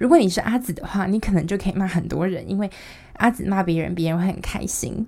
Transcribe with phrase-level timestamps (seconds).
[0.00, 2.70] 如果你是阿紫的话，你可能就可以骂很多人，因为
[3.16, 5.06] 阿紫骂别人，别人会很开心。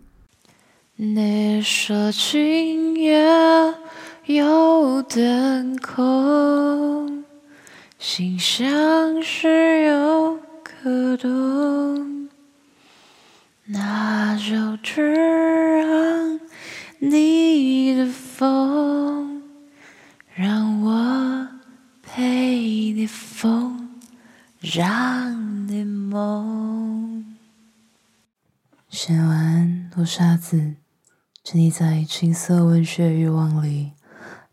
[0.97, 3.25] 你说今夜
[4.27, 7.25] 有点空，
[7.99, 12.29] 心像是有个洞，
[13.65, 16.39] 那就只让
[16.99, 19.43] 你的风，
[20.35, 21.49] 让我
[22.03, 23.72] 陪你疯，
[24.63, 27.37] 让你梦。
[28.89, 30.77] 写完，我是阿紫。
[31.43, 33.95] 沉溺在情色文学欲望里，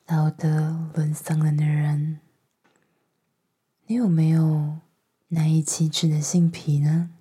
[0.07, 2.19] 道德沦丧的女人，
[3.85, 4.79] 你有没有
[5.27, 7.11] 难以启齿的性癖呢？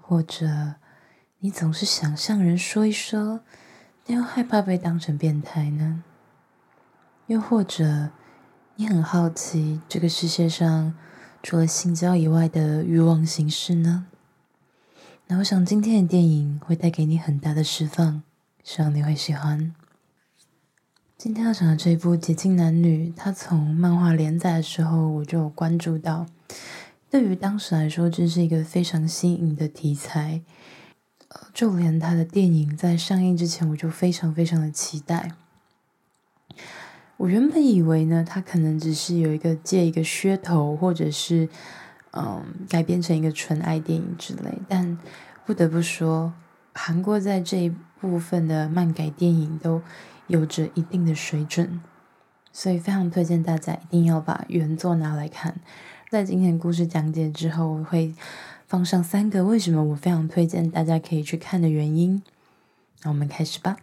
[0.00, 0.74] 或者
[1.38, 3.42] 你总是想向人说一说，
[4.04, 6.02] 但又害怕被当成变态呢？
[7.28, 8.10] 又或者
[8.74, 10.94] 你很好奇这个世界上
[11.42, 14.06] 除了性交以外的欲望形式呢？
[15.26, 18.22] 那我想今天的电影会带给你很大的释放。
[18.62, 19.74] 希望你会喜欢。
[21.18, 26.26] 今天要讲的这一部《解禁男女》，它从漫画连载的时候我就有关注到，
[27.10, 30.42] 对于当时来说，这是一个非常新颖的题材。
[31.28, 35.32] 呃，就连它的电影在上映之前，我就非常非常的期待。
[37.22, 41.48] 我原本以为呢，它可能只是有一个借一个噱头，或者是
[42.10, 44.98] 嗯改编成一个纯爱电影之类，但
[45.46, 46.32] 不得不说，
[46.74, 49.80] 韩国在这一部分的漫改电影都
[50.26, 51.80] 有着一定的水准，
[52.50, 55.60] 所以非常推荐大家一定要把原作拿来看。
[56.10, 58.12] 在今天故事讲解之后，我会
[58.66, 62.20] 放上三个为什么我非常推荐大家可以去看的原因。
[63.04, 63.76] 那我们开始吧。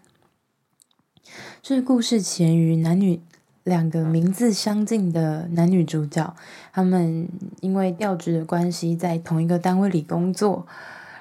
[1.61, 3.21] 这个故事起源于男女
[3.63, 6.35] 两个名字相近的男女主角，
[6.73, 7.27] 他们
[7.61, 10.65] 因为调职的关系在同一个单位里工作，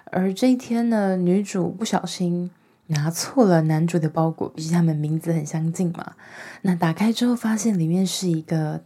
[0.06, 2.50] 而这一天呢，女主不小心。
[2.90, 6.14] 拿错了男主的包裹，毕竟他们名字很相近嘛。
[6.62, 8.82] 那打开之后，发现里面是一个，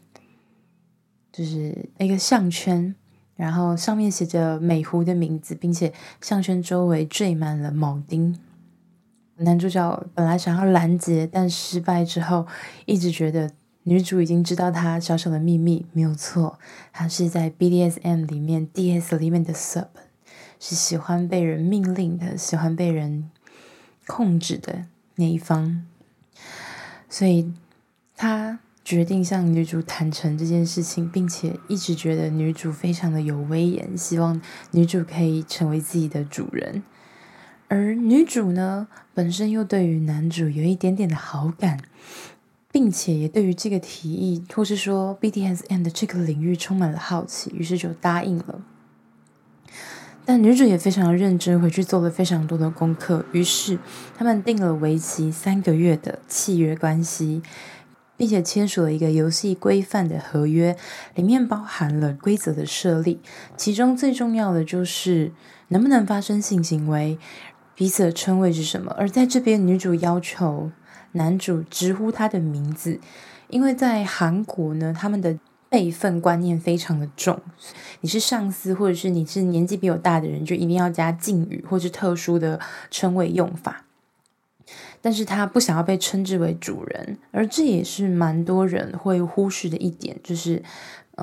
[1.30, 2.96] 就是一个项圈，
[3.36, 8.36] 然后上面写着美湖的名字，并且项圈周围缀满了铆钉。
[9.42, 12.46] 男主角本来想要拦截，但失败之后，
[12.86, 13.50] 一直觉得
[13.84, 16.58] 女主已经知道他小小的秘密，没有错，
[16.92, 19.88] 他是在 BDSM 里面，DS 里面的 Sub，
[20.58, 23.30] 是喜欢被人命令的，喜欢被人。
[24.04, 25.86] 控制的那一方，
[27.08, 27.52] 所以
[28.16, 34.42] 他决定向女主坦诚这件事情，并且一直觉得女主非常的有威严，希望
[34.72, 36.82] 女主可以成为自己的主人。
[37.72, 41.80] 而女主呢，本身又对于男主有一点点的好感，
[42.70, 48.60] 并且也对于这个提议，或是说 BDSM 的这个领域充满了好奇，于是就答应了。
[50.26, 53.24] 但女主也非常认真，回去做了非常多的功课。
[53.32, 53.78] 于是
[54.18, 57.40] 他们订了为期三个月的契约关系，
[58.18, 60.76] 并且签署了一个游戏规范的合约，
[61.14, 63.22] 里面包含了规则的设立。
[63.56, 65.32] 其中最重要的就是
[65.68, 67.18] 能不能发生性行为，
[67.74, 68.94] 彼此的称谓是什么。
[68.98, 70.70] 而在这边，女主要求
[71.12, 73.00] 男主直呼她的名字，
[73.48, 75.38] 因为在韩国呢，他们的。
[75.72, 77.40] 辈分观念非常的重，
[78.02, 82.60] 你是上司或者是你是年纪比我大的人，就一定要加敬语或是特殊的
[82.90, 83.86] 称谓用法。
[85.00, 90.62] 但是他不想要被称之为主人，而这也是蛮多人会忽视的一点，就是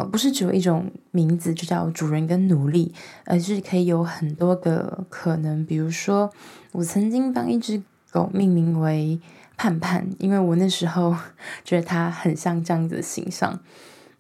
[0.06, 2.94] 不是只有一种名字就叫主人跟奴隶，
[3.26, 5.66] 而是可以有很多个可能。
[5.66, 6.32] 比如说，
[6.72, 9.20] 我曾经帮一只狗命名为
[9.58, 11.16] 盼盼，因为我那时候
[11.64, 13.60] 觉得它很像这样子的形象。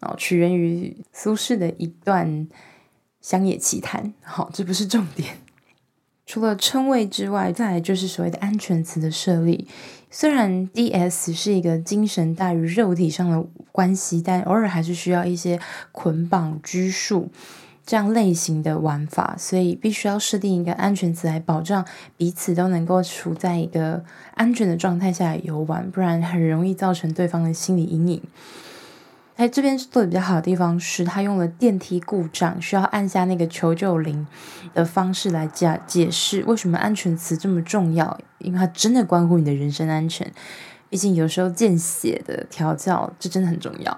[0.01, 2.47] 哦，取源于苏轼的一段
[3.19, 4.13] 乡野奇谈。
[4.23, 5.35] 好，这不是重点。
[6.29, 9.67] 除了称谓之外，再来就是所谓的安全词的设立。
[10.11, 15.59] 虽然 DS 是一个精神大于肉体上的关系，但偶尔还是需要一些
[15.91, 17.31] 捆绑、拘束
[17.83, 21.83] 这样类型的玩法，所以必须要设定一个安全词来保障
[22.15, 24.03] 彼此都能够处在一个
[24.35, 28.21] 安全的状态下游玩，不然很容易造成对方的心理阴影。
[29.39, 34.27] 哎，这边做的比较好的地方是，他用了电梯故障需要按下那个求救铃
[34.73, 40.29] 的方式来解解释为什么安全词这么重要，因为它真的关乎你的人身安全。
[40.89, 43.97] 毕竟有时候见血的调教，这真的很重要。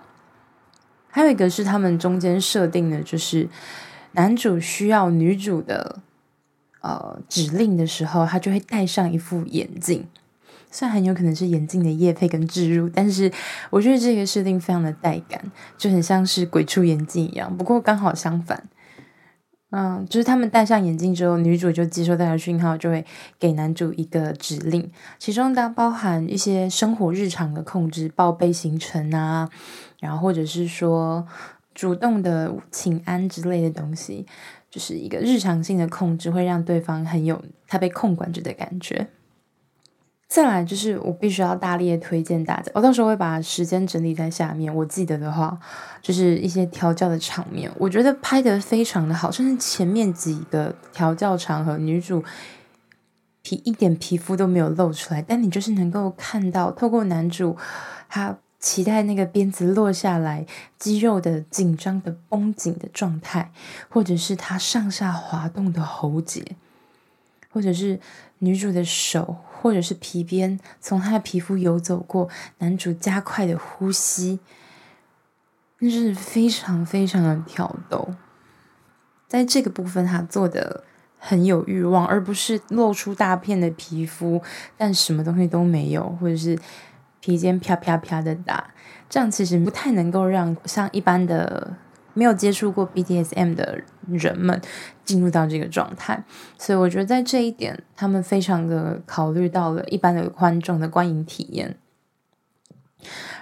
[1.09, 3.49] 还有一个是他们中间设定的，就是
[4.11, 6.01] 男主需要女主的
[6.81, 10.07] 呃指令的时候，他就会戴上一副眼镜。
[10.71, 13.31] 虽然很有可能是眼镜的液配跟置入，但是
[13.69, 15.39] 我觉得这个设定非常的带感，
[15.77, 17.55] 就很像是鬼畜眼镜一样。
[17.55, 18.69] 不过刚好相反，
[19.71, 23.05] 嗯，就是他们戴上眼镜之后，女主就接收到的讯号，就会
[23.37, 24.89] 给男主一个指令，
[25.19, 29.49] 其中当包含一些生活日常的控制、报备行程啊，
[29.99, 31.27] 然后或者是说
[31.73, 34.25] 主动的请安之类的东西，
[34.69, 39.07] 就是一个日常性的控制，会让对方很有他被控管着的感觉。
[40.31, 44.73] 再来就是我必须要大力的推荐大家，我到时候会把时间整理在下面。
[44.73, 45.59] 我记得的话，
[46.01, 52.23] 就是一些调教的场面，我觉得拍得非常的好，甚至前面几个调教场合，女主
[53.41, 57.57] 皮一点皮肤都没有露出来，但你就是能够看到，透过男主
[58.07, 60.45] 他期待那个鞭子落下来，
[60.79, 63.51] 肌肉的紧张的绷紧的状态，
[63.89, 66.55] 或者是他上下滑动的喉结，
[67.49, 67.99] 或者是
[68.39, 69.35] 女主的手。
[69.61, 72.27] 或者是皮鞭从他的皮肤游走过，
[72.57, 74.39] 男主加快的呼吸，
[75.79, 78.15] 那是非常非常的挑逗。
[79.27, 80.83] 在这个部分，他做的
[81.19, 84.41] 很有欲望，而不是露出大片的皮肤，
[84.75, 86.57] 但什么东西都没有，或者是
[87.19, 88.71] 皮鞭啪啪啪的打，
[89.07, 91.75] 这样其实不太能够让像一般的。
[92.13, 94.61] 没有接触过 BDSM 的人们
[95.05, 96.23] 进入到这个状态，
[96.57, 101.77] 所以我觉得在这一点，他们非常的考虑到了一般的观众的观影体验。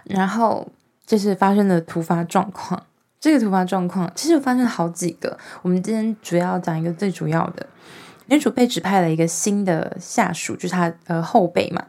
[0.06, 0.68] 然后
[1.06, 2.86] 就是发生了突发状况，
[3.19, 5.38] 这个突发状况其实发生了好几个。
[5.62, 7.68] 我们今天主要讲一个最主要的，
[8.27, 11.86] 女主被指派了一个新的下属，就是她呃后辈嘛。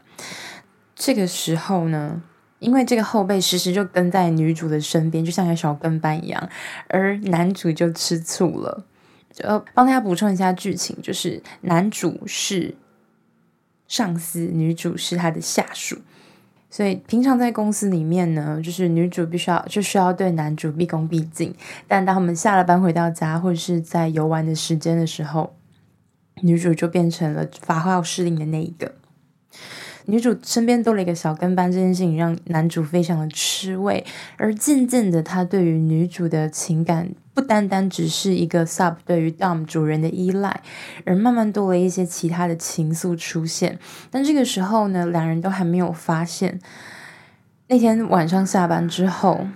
[0.95, 2.21] 这个时候呢。
[2.61, 6.49] 因为这个后辈时时就跟在女主的身边，就像个小跟班一样，
[6.87, 8.85] 而男主就吃醋了。
[9.33, 9.43] 就
[9.73, 12.75] 帮大家补充一下剧情，就是男主是
[13.87, 15.97] 上司，女主是他的下属，
[16.69, 21.55] 所以平常在公司里面呢，就是女主必须要就需要对男主毕恭毕敬，
[21.87, 25.55] 但当他们下了班回到家，或者是在游玩的时间的时候，
[26.43, 28.93] 女主就变成了发号施令的那一个。
[30.05, 34.03] 女主身边多了一个小跟班，这件事情让男主非常的吃味，
[34.37, 40.61] 而渐渐的，他对于女主的情感不单单只是一个 sub 对于 dom 主人的依赖，
[41.05, 43.77] 而慢慢多了一些其他的情愫出现。
[44.09, 46.59] 但这个时候呢，两人都还没有发现。
[47.67, 49.47] 那天晚上下班之后，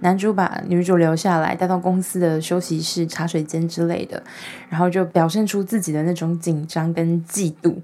[0.00, 4.22] 男主把女主留下来，带到公司的休息室、茶水间之类的，
[4.68, 7.76] 然后就表现出自己的那种紧张跟嫉妒。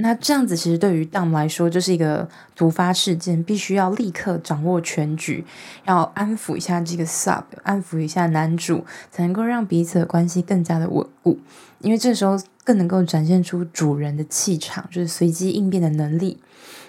[0.00, 5.44] 那这样子其实对于 Dom 来说就是一个突发事件，必须要立刻掌握全局，
[5.86, 11.40] 要安抚一下这个 Sub，安抚一下男主，才能够让彼此的关系更加的稳固。
[11.80, 16.38] 因为这时候更能够展现出主人的气场，就是随机应变的能力。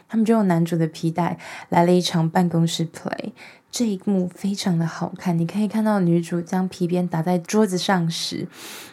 [0.10, 1.38] 他们就用男主的皮带
[1.70, 3.32] 来了一场办公室 play。
[3.72, 8.48] 这一幕非常的好看，你可以看到女主将皮鞭打在桌子上时，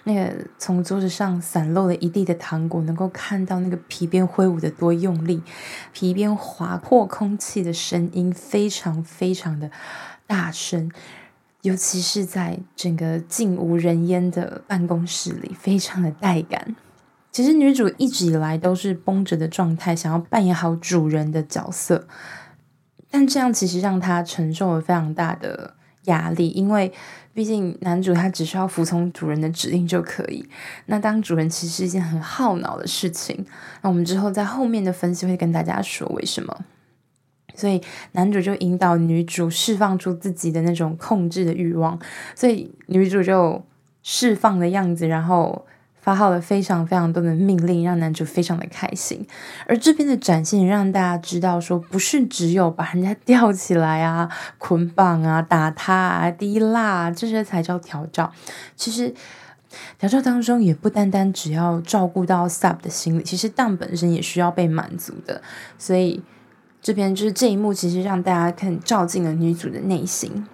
[0.04, 5.42] 那个从桌子上散落了一地的糖果，能够看到那个皮鞭挥舞的多用力，
[5.94, 9.70] 皮鞭划破空气的声音非常非常的
[10.26, 10.92] 大声，
[11.62, 16.76] 尤其是在整个静无人烟的办公室里，非常的带感。
[17.36, 22.08] 其实女主一直以来都是绷着的状态，想要扮演好主人的角色。
[23.10, 25.74] 但这样其实让她承受了非常大的
[26.04, 26.90] 压力，因为
[27.34, 30.48] 毕竟男主他只需要服从主人的指令就可以。
[30.86, 33.44] 那当主人其实是一件很耗脑的事情。
[33.82, 36.64] 那我们之后在后面的分析会跟大家说为什么。
[37.54, 37.82] 所以
[38.12, 41.98] 男主就引导女主释放出自己的那种控制的欲望，
[42.34, 43.62] 所以女主就
[44.02, 45.66] 释放的样子，然后。
[46.06, 49.26] 发号了非常非常多的命令，让男主非常的开心。
[49.66, 58.32] 而这边的展现让大家知道，说不是只有把人家吊起来啊、捆绑啊、打他啊、滴蜡啊，这些才叫调教。
[58.76, 59.12] 其实
[59.98, 65.42] 调教当中也不单单只要照顾到 sub 的心理，其实蛋本身也需要被满足的。
[65.76, 66.22] 所以
[66.80, 70.46] 这边就是这一幕，其实让大家看照进了女主的内心。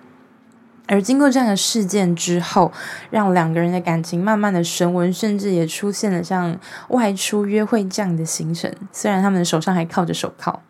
[0.89, 2.73] 而经过这样的事件之后，
[3.11, 6.59] 让两个人的感情慢慢的升温，甚至也出现了像
[6.89, 8.71] 外出约会这样的行程。
[8.91, 10.61] 虽然他们手上还铐着手铐，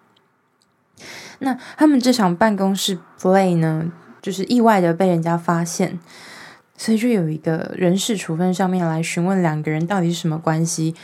[1.41, 3.91] 那他们这场办公室 play 呢，
[4.21, 5.99] 就是意外的被人家发现，
[6.77, 10.95] 所以就有一个人事处分上面来询问两个人到底是什么关系。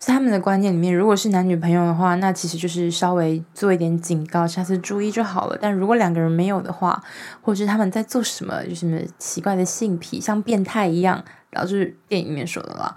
[0.00, 5.58] 在他们的观念里面，如果是男女朋友的话，那其实就是稍微做一点警告，下次注意就好了。
[5.60, 7.04] 但如果两个人没有的话，
[7.42, 12.96] 或者是他们在做什么，就什么奇怪的性癖，像变态一样，然后就是电影里面说的啦，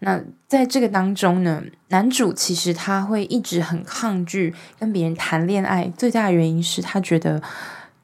[0.00, 7.40] 那在这个当中呢，男主其实他会一直很抗拒跟别人谈恋爱，最大的原因是他觉得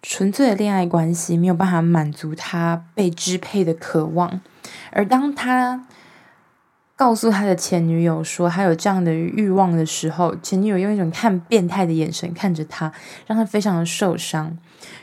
[0.03, 4.41] 纯粹的恋爱关系没有办法满足他被支配的渴望，
[4.93, 5.85] 而当他
[6.97, 12.91] 告诉他的前女友说他有这样的欲望的时候，前女友用一种看变态的眼神看着他，
[13.27, 14.57] 让他非常的受伤。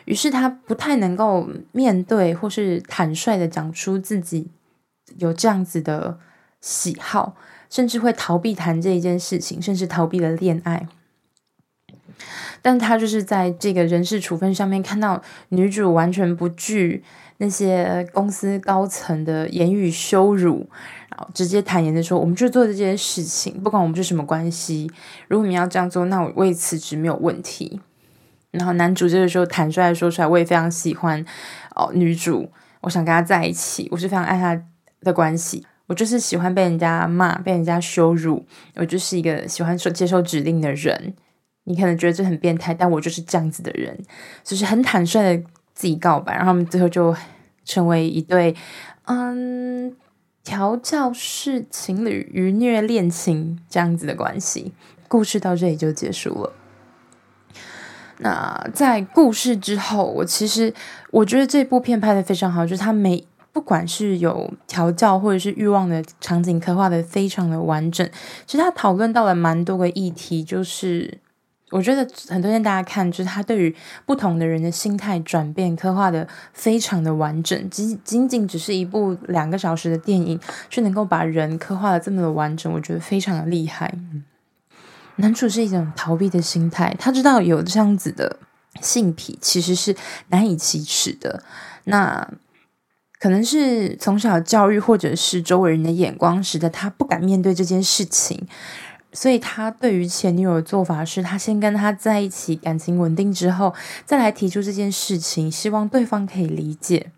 [0.05, 4.49] 于是他不太能够面对或是坦率的讲出自己
[5.17, 6.17] 有这样子的
[6.59, 7.35] 喜好，
[7.69, 10.87] 甚至会逃避谈这一件事情，甚至逃避了恋爱。
[12.61, 17.03] 但他就是在这个人事处分上面看到女主完全不惧
[17.37, 20.69] 那些公司高层的言语羞辱。
[21.09, 24.89] 然后直接坦言的说，我们就做这件事情，不管我们是什么关系。
[25.27, 27.79] 如果你要这样做，那我为辞职没有问题。
[28.49, 31.23] 然后男主这个时候坦率的说出来，我也非常喜欢
[31.75, 32.49] 哦，女主，
[32.81, 34.59] 我想跟她在一起，我是非常爱她
[35.01, 35.65] 的关系。
[35.85, 41.13] 我就是喜欢被人家骂，被人家羞辱，我就是一个喜欢受接受指令的人。
[41.65, 43.97] 你可能觉得这很变态，但我就是这样子的人，
[44.43, 47.15] 就是很坦率的自己告白，然后他们最后就
[47.65, 48.55] 成为一对，
[49.05, 49.95] 嗯。
[50.45, 54.73] 调教式情侣愉虐恋情这样子的关系，
[55.07, 56.51] 故事到这里就结束了。
[58.17, 60.73] 那在故事之后，我其实
[61.11, 68.05] 我觉得这部片拍的非常好，就是它每不管是有调教或者是欲望的场景刻画的非常的完整。
[68.45, 71.19] 其实它讨论到了蛮多个议题，就是。
[71.73, 73.75] 我觉得很多天大家看，就是他对于
[74.05, 80.39] 不同的人的心态转变刻画的非常的完整，仅仅仅只是一部两个小时的电影，
[80.69, 83.91] 却能够把人刻画的这么的完整，我觉得非常的厉害。
[85.15, 88.37] 男主是一种逃避的心态，他知道有这样子的
[88.79, 89.95] 性癖其实是
[90.27, 91.43] 难以启齿的，
[91.85, 92.29] 那
[93.19, 98.47] 可能是从小教育或者是周围人的眼光，使得他不敢面对这件事情。
[99.15, 103.71] 所以他对于前女友的做法是，他先跟他在一起，感情稳定之后，
[104.05, 107.11] 再来提出这件事情，希望对方可以理解。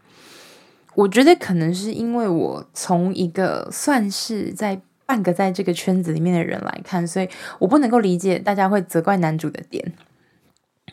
[0.95, 9.93] 我觉得可能是因为我从一个算是在半个在这个圈子里面的人来看，所以我不能够理解大家会责怪男主的点。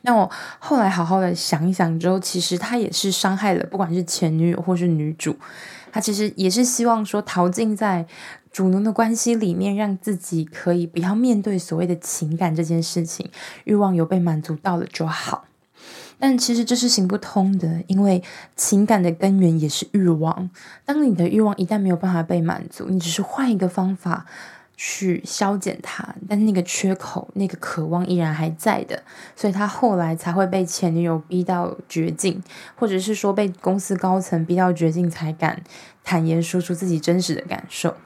[0.02, 0.30] 那我
[0.60, 5.36] 后来好好的想一想之后，其实他也是伤害了，不管是前女友或是女主，
[5.90, 8.06] 他其实也是希望说逃进在。
[8.52, 13.30] 主奴的关系里面，让自己可以不要面对所谓的情感这件事情，
[13.64, 15.46] 欲望有被满足到了就好。
[16.18, 18.22] 但其实这是行不通的，因为
[18.54, 20.50] 情感的根源也是欲望。
[20.84, 24.26] 当你的欲望一旦没有办法被满足，你只是换一个方法
[24.76, 29.02] 去消减它，但那个缺口、那个渴望依然还在的。
[29.34, 32.40] 所以他后来才会被前女友逼到绝境，
[32.76, 35.60] 或者是说被公司高层逼到绝境，才敢
[36.04, 37.96] 坦言说出自己真实的感受。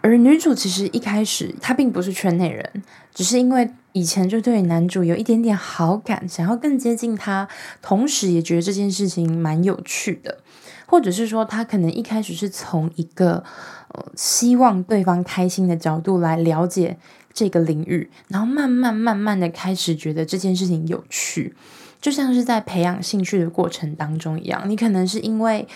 [0.00, 7.48] 而女主其实一开始她并不是圈内人，只是因为以前就对男主有一点点好感，想要更接近他，
[7.82, 10.38] 同时也觉得这件事情蛮有趣的，
[10.86, 13.42] 或者是说她可能一开始是从一个
[13.88, 16.96] 呃希望对方开心的角度来了解
[17.32, 21.54] 这个领域，然后慢慢慢慢的开始觉得这件事情有趣。
[22.00, 25.66] 就像是在培养兴趣的过程当中一样，你可能是因为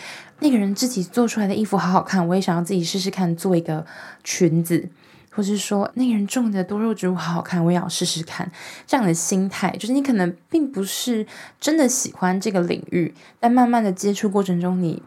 [0.43, 3.87] 那个人自己做出来的衣服好好看，我也想要自己试试看做一个
[4.25, 4.89] 裙子，
[5.31, 8.51] 或是说那个人种的多肉植物好好看，我也要试试看。
[8.85, 11.25] 这样的心态，就是你可能并不是
[11.61, 15.01] 真的喜欢这个领域，但慢慢的接触过程中，你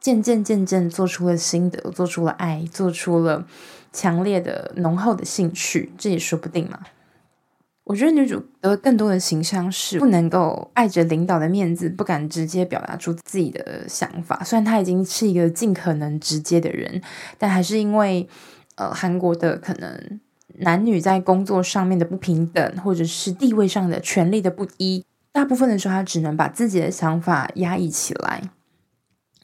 [0.00, 3.46] 渐渐渐渐做出了心得，做出了爱，做出了
[3.92, 6.80] 强烈的浓厚的兴趣，这也说不定嘛。
[7.86, 14.42] 我觉得女主的更多的形象是不能够碍着领导的面子，不敢直接表达出自己的想法。
[14.44, 17.00] 虽然她已经是一个尽可能直接的人，
[17.38, 18.28] 但还是因为
[18.74, 20.20] 呃韩国的可能
[20.58, 28.42] 男女在工作上面的不平等，或者是地位上的权力的不一，大部分的时候她只能把自己的想法压抑起来。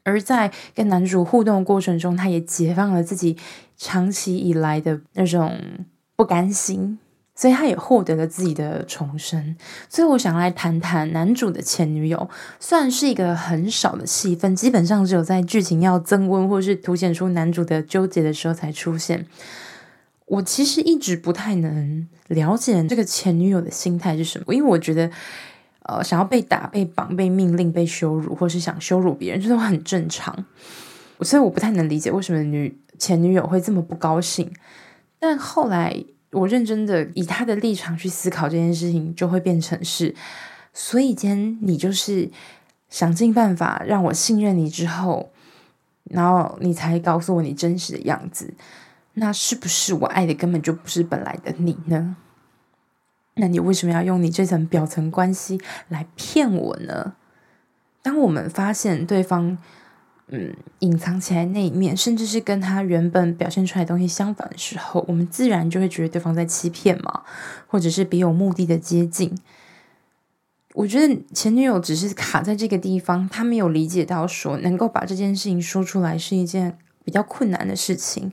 [0.02, 3.36] 而在跟男主互动的过程中，她也解放了自己
[3.76, 5.56] 长期以来的那种
[6.16, 6.98] 不甘心。
[7.34, 9.56] 所以他也获得了自己的重生。
[9.88, 12.28] 所以我想来谈谈男主的前女友，
[12.60, 19.26] 算是一个很少的戏份，基本上只有在剧情要增温或是凸显出男主的纠结的时候才出现。
[20.26, 25.10] 我其实一直不太能了解这个前女友的心态是什么，因为我觉得，
[25.84, 30.44] 呃，想要被打、被绑、被命令、被羞辱，或是想羞辱别人，这都很正常。
[31.22, 34.52] 所以我不太能理解为什么女前女友会这么不高兴。
[35.18, 36.04] 但后来。
[36.32, 40.14] 我认真的以他的立场去思考这件事情，就会变成是，
[40.72, 42.30] 所以今天你就是
[42.88, 45.30] 想尽办法让我信任你之后，
[46.04, 48.54] 然后你才告诉我你真实的样子，
[49.14, 52.16] 那是不是我爱的根本就不是本来的你呢？
[53.34, 57.14] 那你为什么要用你这层表层关系来骗我呢？
[58.02, 59.56] 当我们发现对方，
[60.34, 67.22] 嗯，隐藏起来那一面，甚至是跟他原本表现出来的东西相反的时候，我们自然就会觉得对方在欺骗嘛，
[67.66, 69.38] 或者是别有目的的接近。
[70.72, 78.32] 我觉得前女友只是卡在这个地方，她没有理解到说能够把这件事情说出来是一件比较困难的事情，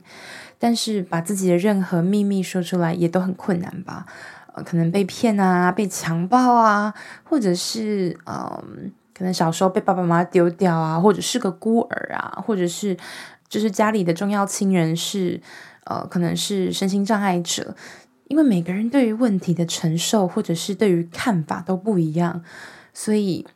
[0.58, 4.06] 但是把自己的任何秘密说出来也都很困难吧。
[4.54, 12.96] 呃，可能被骗啊，被强暴啊，或者是嗯，可能小时候被爸爸妈妈丢掉啊，或者是个孤儿啊，或者是
[13.50, 15.38] 就是家里的重要亲人是
[15.84, 17.76] 呃，可能是身心障碍者。
[18.28, 22.42] 因为每个人对于问题的承受或者是对于看法都不一样，
[22.94, 23.46] 所以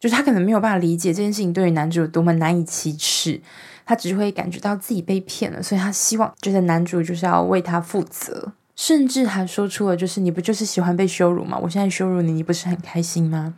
[0.00, 3.40] 就是他可能没有办法理解这件事情对于男主有多么难以启齿，
[3.86, 8.52] 他只会感觉到自己被骗了，所以他希望觉得男主就是要为他负责。
[8.78, 11.58] 甚至还说出了，就是你不就是喜欢被羞辱吗？
[11.60, 13.54] 我现在羞辱你，你不是很开心吗？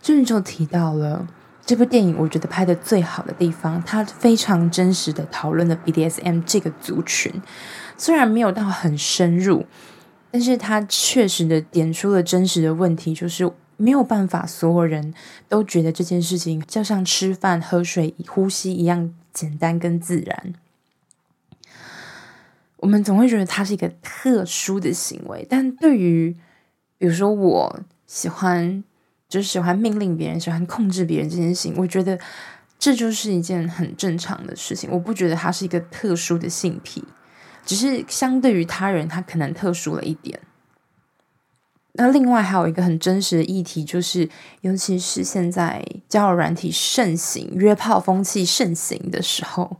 [0.00, 1.26] 这就提到了
[1.66, 7.42] 这部电影，我觉得拍的最好的地方，它非常真实的讨论了 BDSM 这个族群，
[7.98, 9.66] 虽然没有到很深入，
[10.30, 15.12] 但是它确实的点出了真实的问题，就是没有办法所有人
[15.48, 20.54] 都觉得这件事情就像吃饭、喝水、呼吸一样简单跟自然。
[22.82, 26.36] 我们总会觉得它是一个特殊的行为，但对于
[26.98, 28.82] 比如说我喜欢，
[29.28, 32.18] 就是喜欢命令别人、喜欢控制别人这件事情，我觉得
[32.80, 34.90] 这就是一件很正常的事情。
[34.90, 37.04] 我不觉得它是一个特殊的性癖，
[37.64, 40.40] 只是相对于他人，它可能特殊了一点。
[41.92, 44.28] 那另外还有一个很真实的议题，就是
[44.62, 49.76] 尤其是现在交友软体盛行、约炮风气盛行的时候。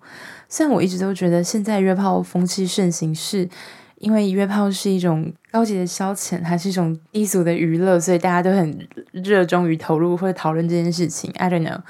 [0.52, 3.48] 虽然我一直都觉得现在约炮风气盛行，是
[3.96, 11.32] 因为约炮是一种高级的消遣，还是一种低俗的娱乐，所以大家都很热衷于投入或者讨论这件事情。
[11.38, 11.80] I don't know，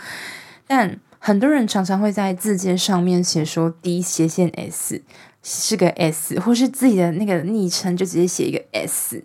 [0.69, 5.02] 但很多人常常会在字节上面写说 D 斜线 S
[5.42, 9.25] 是个 S，或是自己的那个昵称就直接写一个 S。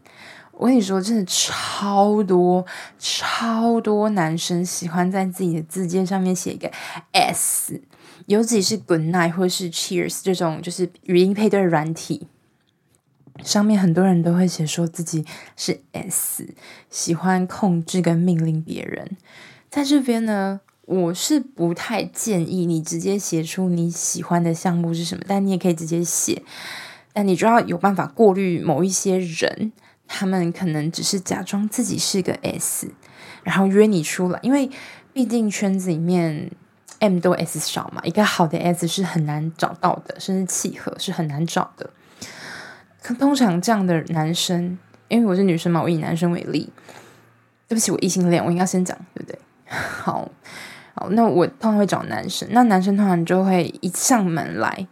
[0.54, 2.66] 我跟你说，真的超多
[2.98, 6.72] 超多男生喜欢在自己的字节上面写一个
[7.12, 7.80] S。
[8.28, 12.28] 尤其是 Good Night 或是 Cheers 这种就是语音配对软体，
[13.42, 16.54] 上面很多人都会写说自己是 S，
[16.90, 19.16] 喜欢控制跟命令别人。
[19.70, 26.44] 在这边呢，我是不太建议你直接写出你喜欢的项目是什么，但你也可以直接写，
[27.14, 29.72] 但你就要有办法过滤某一些人，
[30.06, 32.92] 他们可能只是假装自己是个 S，
[33.44, 34.70] 然后约你出来，因为
[35.14, 36.52] 毕竟圈子里面。
[37.00, 41.90] M 多 S 少嘛，一个好的 S 是很难找到的，甚至契合是很难找的。
[43.02, 46.72] 可通常这样的男生，因为我是女生嘛，我以男生为例。
[47.70, 49.38] 对不起，我异性恋，我应该先讲，对不对？
[49.68, 50.32] 好，
[50.96, 54.88] 好，那我通常会找男生，那男生通常就会一上门来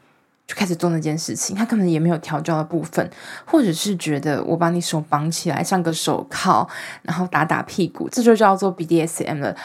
[0.45, 3.09] 就开始做那件事情，他可能也没有调教的部分，
[3.45, 6.67] 或者是觉得我把你手绑起来像个手铐，
[7.01, 9.55] 然后打打屁股，这就叫做 BDSM 了。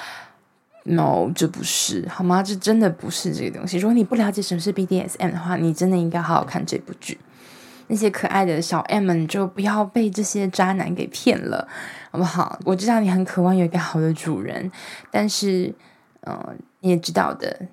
[0.84, 2.42] No，这不是好吗？
[2.42, 3.76] 这真的不是这个东西。
[3.76, 7.18] 如果你不了解什么是 BDSM 的话，你真的应该好好看这部剧。
[7.88, 11.68] 那些可爱的小 M 们就不要被这些渣男给骗了，
[12.10, 12.58] 好不好？
[12.64, 14.70] 我知道你很渴望有一个好的主人，
[15.10, 15.74] 但是，
[16.22, 17.66] 嗯、你也知道的，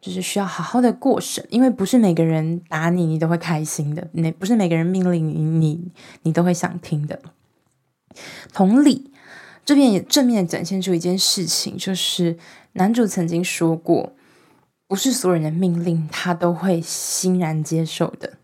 [0.00, 5.90] 就是需要好好的过审，因为不是每个人打你，你都会开心的；那不是每个人命令你，你
[6.22, 7.18] 你都会想听的。
[8.52, 9.11] 同理。
[9.64, 12.36] 这边也正面展现出一件事情，就是
[12.72, 14.12] 男主曾经说过，
[14.88, 18.34] 不是所有人的命令他都会欣然接受的。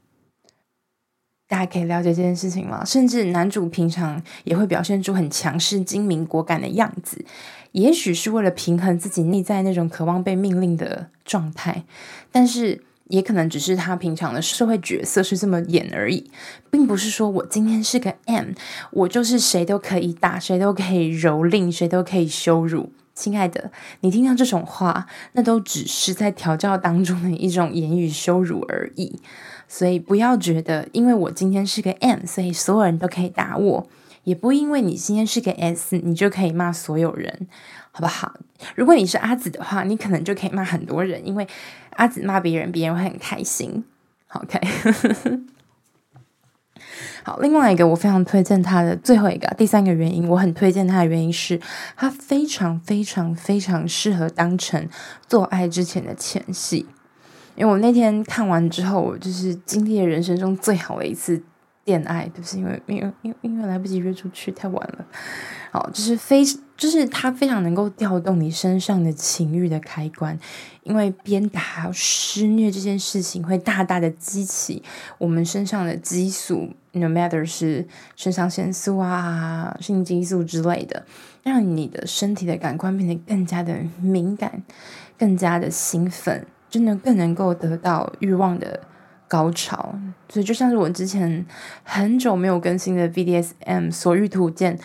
[1.48, 2.84] 大家可以了解这件事情吗？
[2.84, 7.24] 甚至男主平常也会表现出很强势、精明、果敢的样子，
[7.72, 11.84] 也许是为了平衡自己内在那种渴望被命令的状态，
[12.30, 12.84] 但是。
[13.08, 16.30] 也可能只是他平常的社会角色是这么演而已，
[16.70, 18.52] 并不是说我今天是个 M，
[18.92, 22.92] 我就是谁都可以打，谁都可以蹂躏，谁都可以羞辱。
[23.14, 29.18] 亲爱的，你听到这种话，那都只是在调教当中的一种言语羞辱而已。
[29.66, 33.88] 所以不要觉得，因为我今天是个 M，所以所有人都可以打我，
[34.22, 37.48] 也不因为你今天是个 S，你就可以骂所有人。
[37.98, 38.32] 好不好？
[38.76, 41.44] 如果你是阿紫的话，你可能就可以骂很多人，因为
[41.96, 43.84] 阿紫骂别人，别人会很开心。
[44.28, 44.60] OK，
[47.24, 51.60] 好，另外一个我非常推荐他的最后一个第三个原因，我很推荐他的原因是，
[51.96, 54.88] 他非常非常非常适合当成
[55.26, 56.86] 做爱之前的前戏。
[57.56, 61.42] 因为我那天看完之后，我就是经历了人生中最好的一次
[61.88, 65.06] 恋爱，就是因为因为因为因为来不及约出去，太晚了。
[65.70, 66.44] 好，就是非
[66.76, 70.38] 就是它非常能够调动你身上的情欲的开关，
[70.82, 74.82] 因为鞭打还有施虐这件事情会大大的激起
[75.16, 81.06] 我们身上的激素，no matter 是肾上腺素啊、性激素之类的，
[81.42, 84.62] 让你的身体的感官变得更加的敏感，
[85.18, 86.46] 更加的兴奋。
[86.70, 88.78] 真的更能够得到欲望的
[89.28, 89.94] 高潮，
[90.28, 91.46] 所以就像是我之前
[91.84, 94.76] 很久没有更新的 BDSM 所欲图鉴，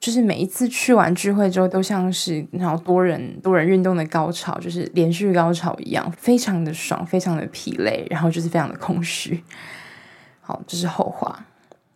[0.00, 9.44] 就是每一次去完聚会之后，都像是然后多人多人运动的高潮，就是连续高潮一样，非常的爽，非常的疲累，然后就是非常的空虚。
[10.40, 11.44] 好，这是后话。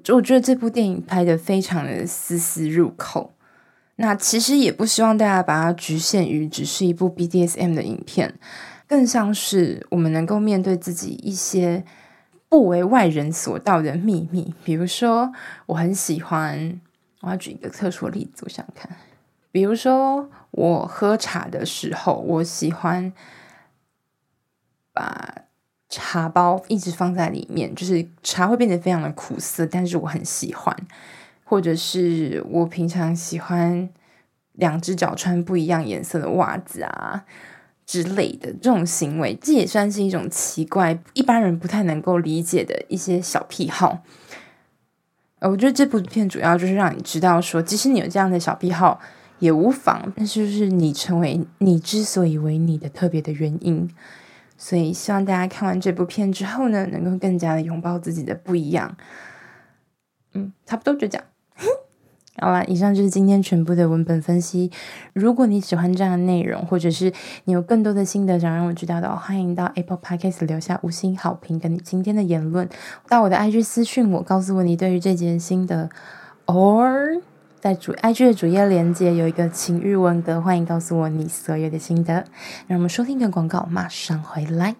[0.02, 3.32] 就我觉得这部电影拍得非常的丝丝入扣。
[3.96, 8.34] 那其实也不希望大家把它局限于只是一部 BDSM 的影片。
[8.92, 11.82] 更像是我们能够面对自己一些
[12.50, 15.32] 不为外人所道的秘密，比如说，
[15.64, 16.78] 我很喜欢，
[17.22, 18.94] 我要举一个特殊的例子，我想看，
[19.50, 23.10] 比如说，我喝茶的时候，我喜欢
[24.92, 25.36] 把
[25.88, 30.76] 茶包一直放在里面，就是茶会变得非常的苦涩，但是我很喜欢，
[31.44, 33.88] 或者是我平常喜欢
[34.52, 37.24] 两只脚穿不一样颜色的袜子啊。
[37.84, 44.02] 之类的这种行为，这也算是一种奇怪，一般人不太能够理解的一些小癖好。
[45.40, 49.00] 呃，我觉得这部片主要就是让你知道说，即使你有这样的小癖好
[49.40, 53.90] 也无妨，但是就是你成为你之所以为你的特别的原因。
[54.56, 58.96] 所以希望大家看完这部片之后呢，能够更加的拥抱自己的不一样。
[60.34, 61.26] 嗯，差不多就这样。
[62.38, 64.70] 好啦，以上就是今天全部的文本分析。
[65.12, 67.12] 如果你喜欢这样的内容，或者是
[67.44, 72.68] 你有更多的心得想让我知道的，欢迎到 Apple Podcast 留下五星好评，跟你今天的言论，
[73.06, 75.90] 到我的 IG 私讯我，告诉我你对于这节心得。
[76.46, 77.20] Or
[77.60, 82.24] 在主 IG 的主页连接有一个情欲文格，欢迎告诉我你所有的心得。
[82.66, 84.74] 让我们收听个广告，马上回来。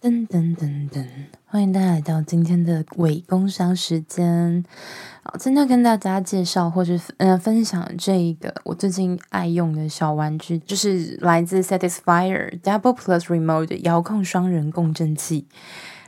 [0.00, 1.06] 噔噔噔噔，
[1.52, 4.64] 欢迎大家来到今天的伪工商时间。
[5.22, 15.44] 好，今天跟大家介绍或者呃分享这一个我最近爱用的小玩具，就是来自 Satisfyer Double Plus Remote 遥控双人共振器。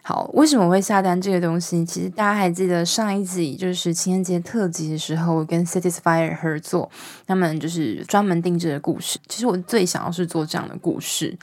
[0.01, 1.85] 好，为什么会下单这个东西？
[1.85, 6.91] 其实大家还记得上一集就是情人节特辑的时候，跟 Satisfyer 合作，
[7.27, 9.19] 他们就是专门定制的故事。
[9.29, 11.37] 其实我最想要是做这样的故事。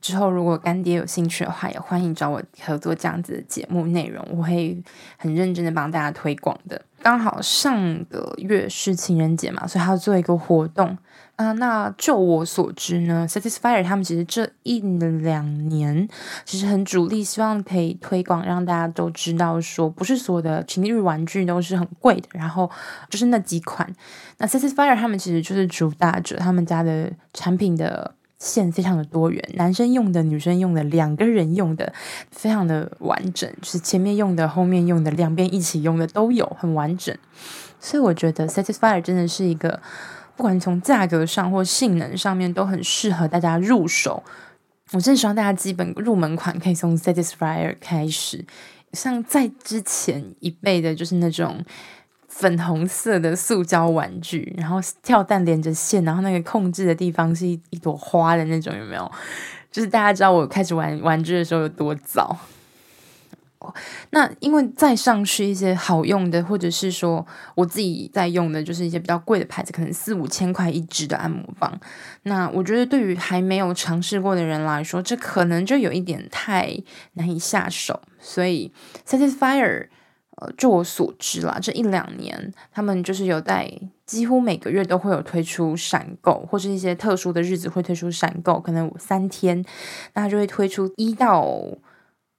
[0.00, 4.80] 之后，如果干爹有兴趣的话，也欢迎找我合作这样子的节目内容，我会
[5.16, 6.80] 很认真的帮大家推广的。
[7.00, 10.88] 刚好上个月是情人节嘛，所以还要做一个活动
[11.36, 11.52] 啊、呃。
[11.54, 16.08] 那就我所知呢，Satisfyer 他们其实这一两年
[16.44, 22.68] 其实很主力，希望可以推广，让大家都知道说，不是所有的情侣玩具都是很贵的，然后
[23.08, 23.88] 就是那几款。
[24.38, 28.17] 那 Satisfyer 他们其实就是主打着他们家的产品的。
[28.38, 31.92] 线非常的多元，男生用的、女生用的、两个人用的，
[32.30, 37.16] 非常的完整，就是前面用的、后面用的、两边一起用的都有，很完整。
[37.80, 39.80] 所以我觉得 Satisfyer 真的是一个，
[40.36, 44.22] 不管从价格上或性能上面都很适合大家入手。
[44.92, 48.44] 我真的希望大家基本入门款可以从 Satisfyer 开始，
[48.92, 51.64] 像在之前一辈的，就是那种。
[52.38, 59.10] 粉红色的塑胶玩具，然后跳蛋连着线，然后那个控制的地方是一一朵花的那种，有没有？
[59.72, 62.36] 就是大家知道我开始玩玩具的时候有多早。
[64.10, 71.76] 那因为再上去一些好用的，或者是说我自己在用的，就是一些比较贵的牌子，可能四五千块一支的按摩棒。
[72.22, 76.80] 那我觉得对于还没有尝试过的人来说，这可能就有一点太
[77.14, 78.00] 难以下手。
[78.20, 78.72] 所以
[79.04, 79.88] Satisfyer。
[80.40, 83.68] 呃，就我所知啦，这一两年他们就是有在
[84.06, 89.64] 几乎每个月都会有推出闪购，或是一些特殊的日子会推出闪购，可能三天，
[90.14, 91.44] 那就会推出一到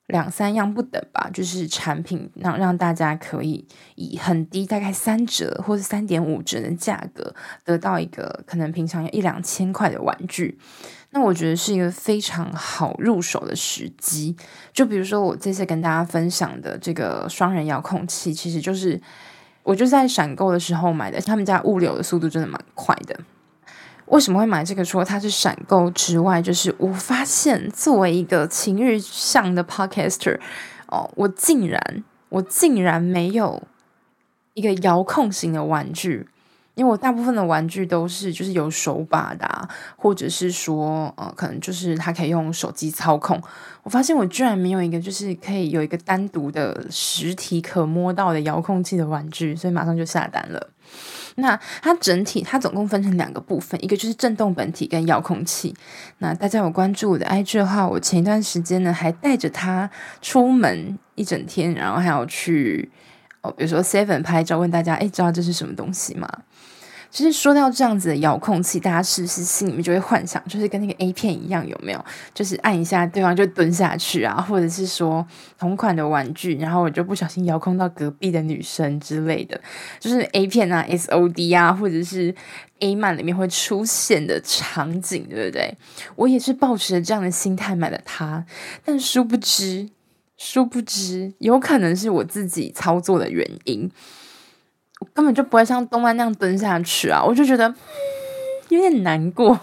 [0.07, 7.35] 两三样不等吧，就是产品让让大家可以以很低，大概三折或者三点五折的价格，
[7.65, 10.57] 得到一个可能平常要一两千块的玩具。
[11.11, 14.35] 那我觉得是一个非常好入手的时机，
[14.71, 19.01] 就比如说我这次跟大家分享的这个双人遥控器，其实就是
[19.63, 23.19] 我就在闪购的时候买的，他们家物流的速度真的蛮快的。
[24.05, 24.85] 为什么会买这个？
[24.85, 30.39] 除了它是闪购之外，就是我发现作为一个情欲向的 podcaster，
[30.87, 33.63] 哦，我竟然我竟然没有
[34.53, 36.27] 一个遥控型的玩具。
[36.79, 43.37] 因为我大部分的玩具都是就是有手把的，或者是说呃，可能就是它可以用手机操控。
[43.83, 50.69] 我发现我居然没有一个就是可以有一个单独的实体可摸到的遥控器的玩具，所以马上就下单了。
[51.35, 55.75] 那它整体，它总共分成两个部分，一个就是震动本体跟遥控器。
[56.19, 59.89] 那大家有关注我的 IG 的话，我前一段时间呢还带着它
[60.21, 62.89] 出门一整天，然后还要去
[63.41, 66.27] 哦，比如说 Seven 拍照，问大家，哎，知道这是什么东西吗？
[67.11, 72.05] 其实说到这样子的遥控器，大家是不是心里面就会幻想，就是跟那个 A 片一样，有没有？
[72.35, 75.25] 就是按一下，对方就蹲下去啊，或者是说
[75.57, 79.59] 同款的玩具，然后我就不小心遥控到隔壁的女生之类的，
[79.99, 82.35] 就是 A 片啊、SOD 啊，或者是
[82.81, 85.75] A 漫里面会出现的场景，对不对？
[86.15, 88.45] 我也是抱持着这样的心态买了它，
[88.85, 89.89] 但殊不知，
[90.39, 93.91] 殊不知，有可能是我自己操作的原因。
[95.01, 97.21] 我根本就不会像动漫那样蹲下去啊！
[97.21, 97.75] 我就觉得、
[98.69, 99.59] 有点难过。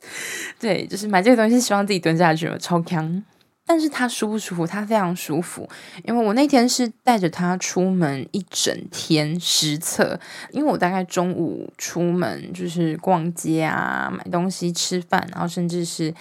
[0.60, 3.24] 对，就是买这个东西，希望自己蹲下去了，超强。
[3.64, 4.66] 但是它舒不舒服？
[4.66, 5.66] 它非常舒服，
[6.04, 16.12] 因为我那天是带着它出门一整天实测，因为我大概中午出门就是逛街啊、买东西、吃饭，然后甚至是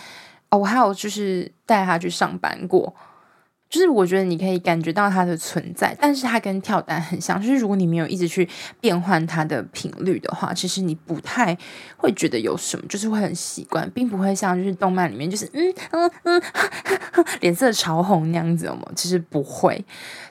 [0.51, 2.95] 哦，我还有就是带它去上班过。
[3.69, 7.39] 就是我觉得你可以感觉到它的存在，但是它跟跳蛋很像。
[7.39, 8.49] 就是如果你没有一直去
[8.81, 11.55] 变换它的频率的话，其实你不太
[11.95, 16.41] 会觉得有什么，就是会很习惯，并不会像就是动漫里面就是嗯嗯嗯
[17.41, 18.91] 脸色潮红那样子，有没有？
[18.95, 19.85] 其实不会。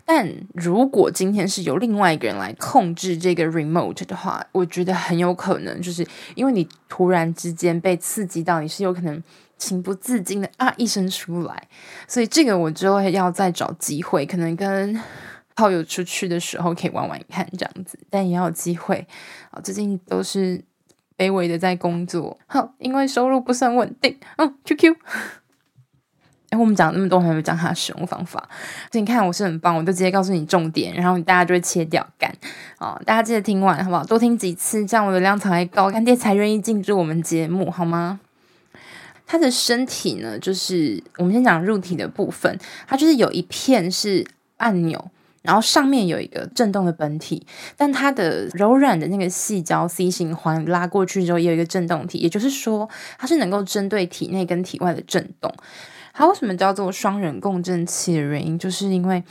[0.05, 9.22] 但如果今天是由另外一个人来控制这个 remote 的话，我觉得很有可能就是因为你突然之间被刺激到，你是有可能。
[9.59, 11.68] 情不自禁的啊一声出来，
[12.07, 14.99] 所以这个我之后要再找机会，可能跟
[15.55, 19.07] 炮友出去的时候可以玩玩看这样子，但也要有机会
[19.51, 19.61] 啊。
[19.61, 20.62] 最近都是
[21.16, 24.16] 卑微的在工作，好，因为收入不算稳定。
[24.37, 24.94] 嗯，QQ。
[26.51, 28.49] 哎，我们讲那么多，还没有讲它的使用方法。
[28.90, 32.35] 所以你看我是很棒，我就直接告诉你重点，然后大家就会切掉干
[32.79, 32.99] 啊。
[33.05, 34.03] 大家记得听完好不好？
[34.05, 38.21] 多听几次，这样我的量才高，干爹才愿意进驻我们节目，好吗？
[39.31, 45.11] 它的身体呢，就是我们先讲入体的部分，它就是有一片是按钮，
[45.43, 52.88] 然后上面有一个震动的本体，但它的柔软的那个细胶 C 型环拉过去之后，也有一个震动体，也就是说，
[53.19, 55.53] 它是能够针对体内跟体外的震动。
[56.14, 59.23] 它为什么叫做双人共振器的原因，就是因为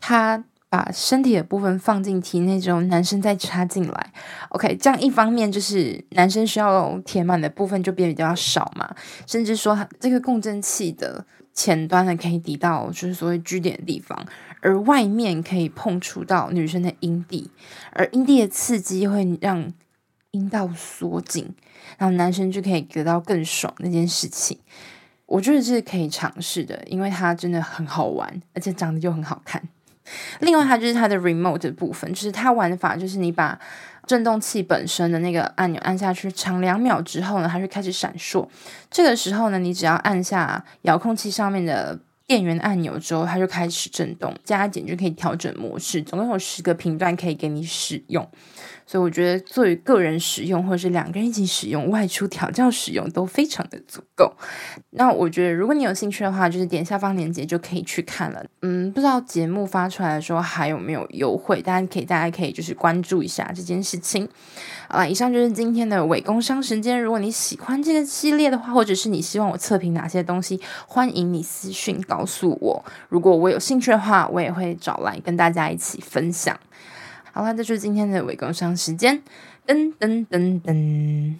[0.00, 0.42] 它。
[0.74, 4.12] 把身体的部分放进体内之后，男生再插进来。
[4.48, 8.92] OK，这样一方面就是男生需要填满的部分就变比较少嘛，
[9.24, 14.26] 甚至说这个共振器的前端呢可以抵到就是所谓据点的地方，
[14.62, 17.48] 而外面可以碰触到女生的阴蒂，
[17.92, 19.72] 而阴蒂的刺激会让
[20.32, 21.54] 阴道缩紧，
[21.98, 24.58] 然后男生就可以得到更爽那件事情。
[25.26, 29.62] 我觉得这是可以尝试的，因为它真的很好玩，而且长得就很好看。
[30.40, 33.58] 另外，它就是它的 remote 的部分，就是它玩法就是你把
[34.06, 38.46] 振动器本身的那个按钮按下去，长两秒之后呢，它就开始闪烁。
[38.90, 46.02] 这个时候呢，你只要按下遥控器上面的电源按钮之后，它就开始震动，加减就可以调整模式。
[46.02, 48.28] 总共有十个频段可以给你使用。
[48.86, 54.32] 所以我觉得，作为个人使用，或者是两个人一起使用、外出调教使用，都非常的足够。
[54.90, 58.44] 那我觉得，如果你有兴趣的话，就是点下方链接就可以去看了。
[58.62, 64.28] 嗯，不知道节目发出来的时候还有没有优惠，大家可以，大家可以就是关注一下这件事情。
[64.88, 67.02] 好了，以上就是今天的伪工商时间。
[67.02, 72.84] 如果你喜欢这个系列的话，或者是你希望我测评哪些东西，欢迎你私讯告诉我。
[73.08, 76.58] 如果我有兴趣的话，我也会找来跟大家一起分享。
[77.34, 79.20] 好了，这就是今天的伪工商时间。
[79.66, 81.34] 噔噔噔噔，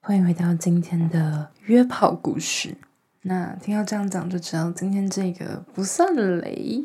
[0.00, 2.76] 欢迎回到今天的约炮故事。
[3.22, 6.84] 那听到这样讲，就知道今天这个不算雷。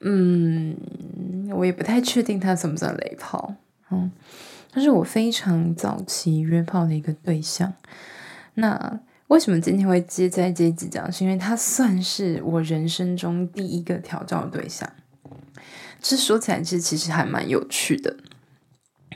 [0.00, 0.76] 嗯，
[1.54, 3.54] 我也不太确定它算不算雷炮。
[3.90, 4.12] 嗯，
[4.70, 7.72] 它是我非常早期约炮的一个对象。
[8.52, 11.10] 那为什么今天会接在这一集讲？
[11.10, 14.86] 是因为他算是我人生中第一个调教的对象。
[16.00, 18.16] 这说起来是其实还蛮有趣的，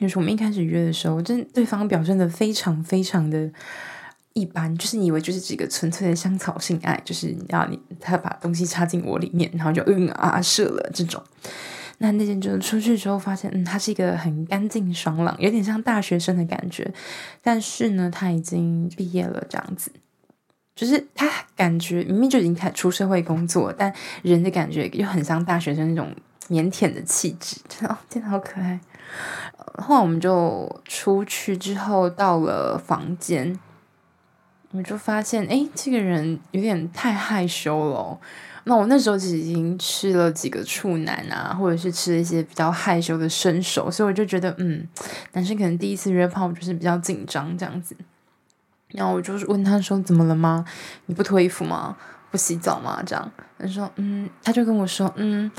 [0.00, 3.48] 就是我们一开始约的时候，真对方表现的非常非常的
[4.32, 11.22] 一般，就是你以为就是几个纯粹的香草性爱，就是要你他把东西插进我里面，然后就嗯啊射了这种。
[11.98, 16.92] 那那天就出去之后发现，嗯，他是一个很干净爽朗，有点像大学生的感觉，
[17.42, 19.92] 但是呢，他已经毕业了，这样子，
[20.74, 26.12] 就是他感觉明明就已经开始出社会工作，但人的感觉又很像大学生那种。
[26.50, 28.78] 腼腆的气质，真 的，真的好可爱。
[29.78, 33.58] 后来我们就出去之后到了房间，
[34.72, 38.18] 我就发现，哎，这个人有点太害羞了。
[38.64, 44.86] 那我那时候其实已经吃了几个处男啊，或者是吃了一些比较害羞的生熟，所以我就觉得，嗯，
[45.32, 47.96] 男生可能第一次约炮就是比较紧张这样子。
[48.88, 50.64] 然后我就是问他说：“怎么了吗？
[51.06, 51.96] 你不脱衣服吗？
[52.30, 55.50] 不洗澡吗？”这样他说：“嗯。”他就跟我说：“嗯，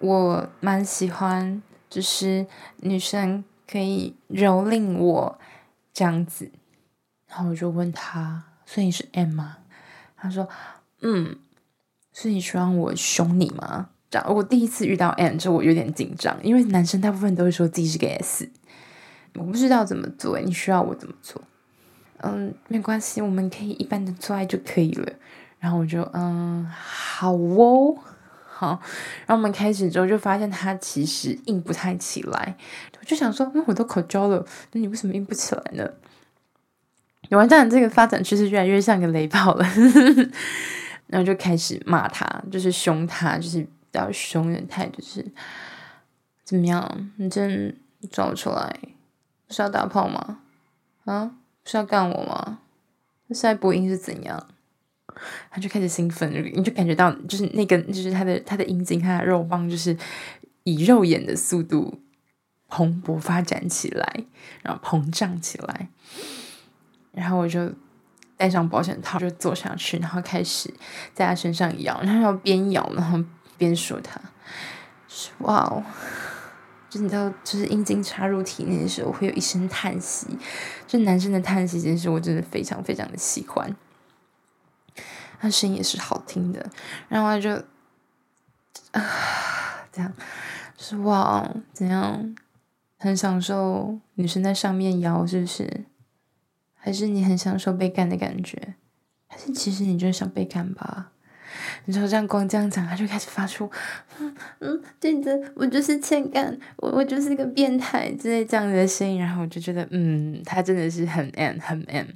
[0.00, 2.46] 我蛮喜欢，就是
[2.78, 5.38] 女生可以蹂躏我
[5.94, 6.50] 这样子。”
[7.28, 9.58] 然后我就问他：“所以你是 M 吗？”
[10.18, 10.48] 他说
[11.02, 11.38] ：“嗯。”
[12.12, 13.90] 所以你希望我凶你吗？
[14.10, 18.50] 这样我第一次遇到 M，就我有点紧张，因为男生大部分都会说自己是个 S，
[19.34, 20.38] 我不知道怎么做。
[20.40, 21.40] 你需要我怎么做？
[22.18, 25.12] 嗯，没关系，我们可以一般的做爱就可以了。
[25.60, 27.96] 然后我就嗯，好哦，
[28.60, 28.78] 好。
[29.26, 32.56] 然后我们开始之后就发现他其实硬不太起来，
[32.98, 35.90] 我就想说，那我都口交了，那你为什么硬不起来呢？
[37.30, 39.64] 完蛋，这个发展趋势越来越像个雷炮了。
[41.06, 45.24] 然后就开始骂他，就是凶他，就是比较凶的态，就是
[46.44, 47.10] 怎么样？
[47.16, 47.74] 你真
[48.10, 48.78] 找出来
[49.46, 50.38] 不是要打炮吗？
[51.04, 51.32] 啊？
[51.62, 52.58] 不是要干我吗？
[53.26, 54.48] 那现在播音是怎样？
[55.50, 59.96] 他就开始兴奋，你就感觉到，就是那个，就是他的他的阴茎，他的肉棒，就是
[60.64, 62.00] 以肉眼的速度
[62.68, 64.24] 蓬勃发展起来，
[64.62, 65.88] 然后膨胀起来。
[67.12, 67.72] 然后我就
[68.36, 70.72] 戴上保险套，就坐下去，然后开始
[71.12, 73.22] 在他身上摇，然后边摇，然后
[73.58, 74.20] 边说他
[75.40, 75.82] ：“哇哦！”
[76.88, 80.26] 就你知道，就是阴茎插入体内的时候，会有一声叹息。
[80.88, 83.76] 就男生的叹息，真是我真的非常非常的喜欢。
[85.40, 86.70] 他声音也是好听的，
[87.08, 87.50] 然后他就
[88.92, 89.02] 啊，
[89.90, 90.12] 这样，
[90.76, 92.36] 是哇，怎样，
[92.98, 95.86] 很享受女生在上面摇，是不是？
[96.74, 98.74] 还是你很享受被干的感觉？
[99.26, 101.12] 还是其实你就是想被干吧？
[101.84, 103.70] 你知道这样光这样讲，他就开始发出，
[104.18, 112.06] 嗯嗯，对的，我就是欠干，我我就是一个变态之类这样子的声音，然后我就觉得，嗯，他真的是很 M 很 M，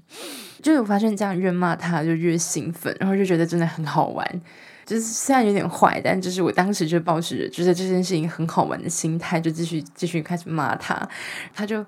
[0.62, 4.40] 就我发现这样越骂他就越兴奋，然后就觉得真的很好玩，
[4.84, 11.08] 就是虽然有点坏，但就是我当时就抱持着觉得这件事情很好玩的心态，就继续继续开始骂他，
[11.52, 11.84] 他就，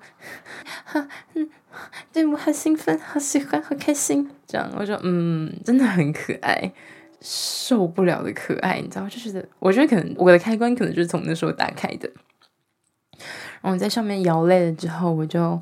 [0.83, 1.49] 哈嗯，
[2.11, 6.71] 对我好兴奋，好喜欢，好开心，这样我说，嗯，真的很可爱。
[7.21, 12.09] 受不了的可爱，你知道，就觉得，我觉得可能我的开关可能就是从那时候打开的。
[13.61, 15.61] 然后我在上面摇累了之后，我就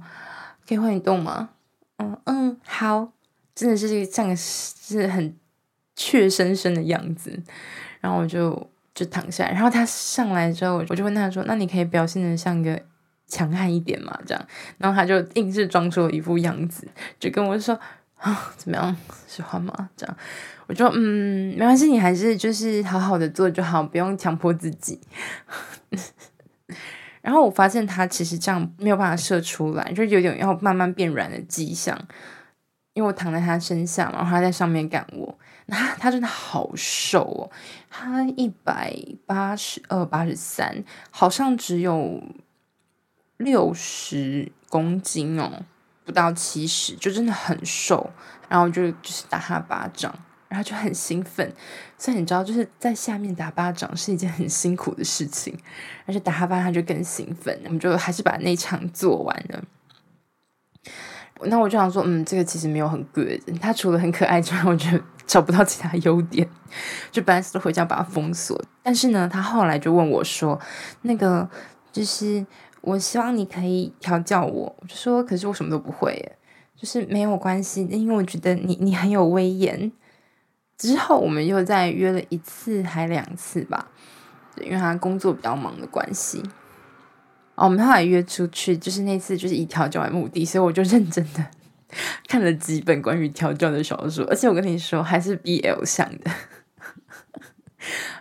[0.68, 1.50] 可以换你动吗？
[1.98, 3.14] 嗯嗯，好，
[3.56, 5.36] 真的是这个像个是很
[5.96, 7.42] 怯生生的样子。
[8.02, 12.80] 然后我就就躺下来，然后他上来之后，我就问他说：“那你可以表现得像个
[13.28, 16.88] 强悍一点嘛？”这样，然后他就硬是装出一副样子，
[17.20, 17.80] 就跟我说。
[18.18, 18.96] 啊，怎么样？
[19.28, 19.90] 喜欢吗？
[19.96, 20.18] 这样，
[20.68, 25.00] 我就嗯，没关系，你还是就是好好的做就好，不用强迫自己。
[27.22, 32.00] 然后我发现他其实这样没有办法射出来，就有点要慢慢变软的迹象。
[32.94, 37.52] 因为我躺在他身下，然后他在上面干我，那他，他真的好瘦哦，
[37.90, 42.24] 他一百八十二、八十三，好像只有
[43.38, 45.64] 六十公斤哦。
[46.06, 48.12] 不到七十，就真的很瘦，
[48.48, 50.14] 然后就就是打他巴掌，
[50.48, 51.52] 然后就很兴奋。
[51.98, 55.58] 所以你知道，就是在下面打巴掌是一件很辛苦的事情，
[56.06, 57.60] 而且打他巴掌就更兴奋。
[57.66, 59.64] 我们就还是把那场做完了。
[61.44, 63.28] 那我就想说，嗯，这个其实没有很 good。
[63.60, 66.48] 他除了很可爱之外，我觉得找不到其他优点。
[67.12, 70.60] 就本来是回家把他封锁，但是呢，他后来就问我说，
[71.02, 71.50] 那个
[71.92, 72.46] 就是。
[72.88, 76.38] 我希望你可以调教我，我就说，可是我什么都不会耶，
[76.80, 79.92] 就是没有关系，因为我觉得你你很有威严。
[80.78, 83.88] 之后我们又再约了一次还两次吧，
[84.62, 86.44] 因为他工作比较忙的关系。
[87.56, 91.46] 哦，我们后来约出去，就是那次就是以调教为目的，所以我就认真的
[92.28, 96.32] 看了几本关于调教的小说，而且我跟你说，还是 BL 向的。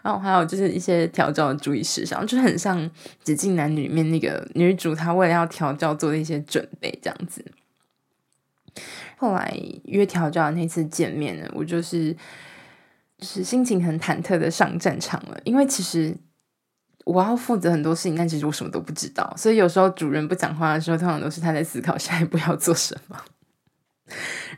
[0.03, 2.79] 然后还有就是一些调教的注意事项，就很像
[3.23, 7.45] 《挤进男女》里面那个女主，她为了要调教做的一些准备这样子。
[9.17, 12.15] 后来约调教的那次见面呢，我就是
[13.19, 16.17] 就是心情很忐忑的上战场了，因为其实
[17.05, 23.21] 我要负责很多事情，但其实我什么都不知道，所以有时候主人不讲话的时候，通常都是他在思考下一步要做什么。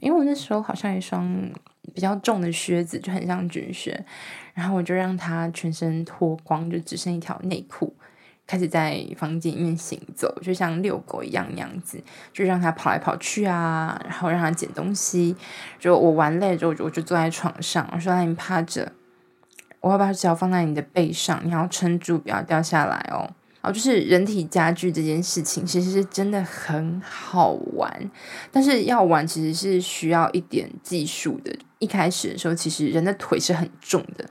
[0.01, 1.51] 因为我那时候好像一双
[1.95, 4.05] 比较重的靴子，就很像军靴。
[4.55, 7.95] 然后我就让他全身脱光，就只剩一条内裤，
[8.47, 12.01] 开始在房间里面行走，就像遛狗一样那样子，
[12.33, 15.35] 就让他跑来跑去啊，然后让他捡东西。
[15.79, 18.93] 就我玩累了之后，我就坐在床上，我说：“让你趴着，
[19.81, 23.29] 我要把脚放在你的背上，你要撑住，不要掉下来哦。”
[23.63, 28.11] 哦，就是人体家具这件事情，其实是真的很好玩，
[28.53, 31.53] 但是要玩其实是需要一点技术的。
[31.81, 34.25] 一开始的时候，其实人的腿是很重的，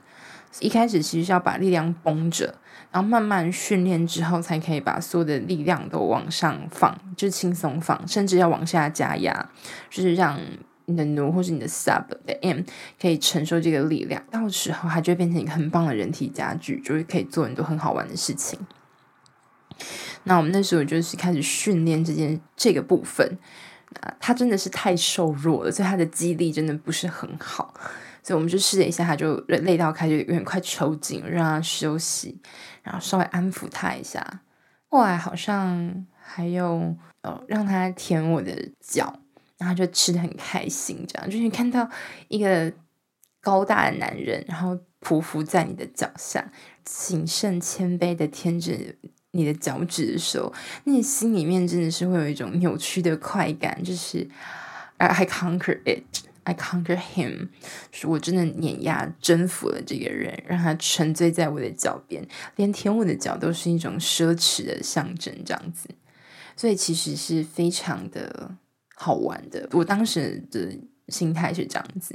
[0.60, 2.54] 一开始其实是要把力量绷着，
[2.90, 9.50] 然后慢慢训练之后，才可以把所有的力量都往上放，就是轻松放，甚至要往下加压，
[9.90, 10.40] 就是让
[10.86, 12.60] 你的奴或是你的 sub 的 M
[13.00, 18.58] 可以承受这个力量，到时候它就会变成一个很棒的人体家具，就是可以做很多很好玩的事情。
[20.24, 23.36] 那我们那时候就是开始训练这件这个部分，
[24.00, 27.74] 啊，他真的是太瘦弱了，所以他的肌力真的不是很好，
[28.26, 32.40] 所以我们就试了一下，他就累到开始有点快抽筋，让他休息，
[32.82, 34.42] 然后稍微安抚他一下。
[34.88, 39.20] 后来好像还有呃让他舔我的脚，
[39.58, 41.88] 然后就吃的很开心，这样就是看到
[42.26, 42.72] 一个
[43.40, 46.50] 高大的男人，然后匍匐在你的脚下，
[46.82, 48.72] 谨慎谦卑的舔着。
[49.32, 50.50] 你的脚趾的时候，
[50.84, 54.26] 那你心里面真的是会有一种扭曲的快感，就是
[54.96, 56.04] I conquer it,
[56.46, 57.48] I conquer him，
[57.90, 62.24] 是我真的碾压征服了这个人，让他沉醉在我的脚边，
[62.54, 65.88] 连舔我的脚都是一种奢侈的象征，这样子，
[66.56, 68.52] 所以其实是非常的
[68.94, 69.68] 好玩的。
[69.72, 70.78] 我当时的
[71.08, 72.14] 心态是这样子。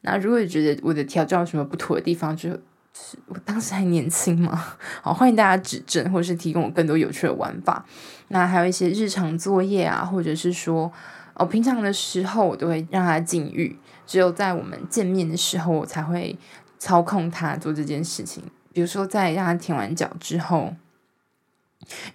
[0.00, 2.58] 那如果觉得我的调教有什么不妥的地方，就。
[3.26, 7.86] 我当时还年轻嘛，好，欢迎大家指正，或是提供我更多有趣的玩法。
[8.28, 10.90] 那还有一些日常作业啊，或者是说，
[11.38, 16.36] 哦，平常的时候我都会让他禁欲，只有在我们见面的时候，我才会
[16.78, 18.42] 操控他做这件事情。
[18.72, 20.74] 比如说，在让他舔完脚之后。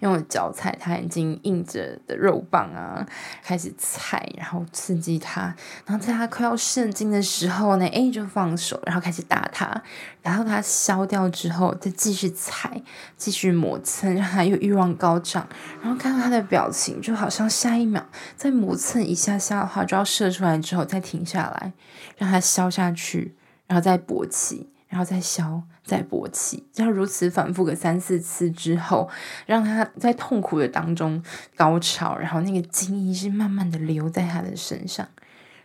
[0.00, 3.06] 用脚踩他已经硬着的肉棒啊，
[3.42, 5.54] 开始踩，然后刺激他，
[5.86, 9.82] 然后在他快要射精的时候呢，哎，就放手，然后开始打他，
[10.22, 12.82] 然后他消掉之后，再继续踩，
[13.16, 15.48] 继续磨蹭，让他又欲望高涨，
[15.82, 18.06] 然后看到他的表情，就好像下一秒
[18.36, 21.72] 再磨蹭一下下的话，就要射出来之后再停下来，
[22.18, 23.34] 让他消下去，
[23.66, 24.70] 然后再勃起。
[24.94, 29.10] 然后再消，再勃起，要如此反复个三四次之后，
[29.44, 31.20] 让他在痛苦的当中
[31.56, 35.08] 高潮，然后那个精液是慢慢的流在他的身上，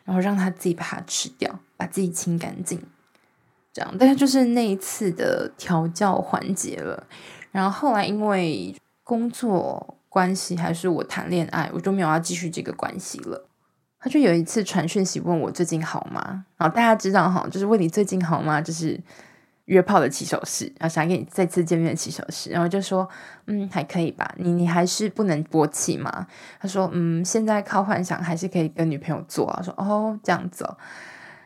[0.04, 2.82] 然后让他自己把它吃掉，把自己清干净，
[3.72, 7.06] 这样大概就是那一次的调教环节了。
[7.52, 13.49] 然后后来因为工作关系，还是我谈恋爱，我就没有要继续这个关系了。
[14.00, 16.46] 他就有一次传讯息问我最近好吗？
[16.58, 18.62] 然后大家知道哈，就是问你最近好吗？
[18.62, 19.00] 就是
[19.66, 22.50] 约炮的起手式，然后想跟你再次见面的起手式。
[22.50, 23.08] 然后就说，
[23.48, 24.34] 嗯，还可以吧。
[24.38, 26.26] 你你还是不能勃起吗？
[26.60, 29.62] 他说，嗯，现在靠幻想还是可以跟女朋友做啊。
[29.62, 30.78] 说，哦，这样子哦。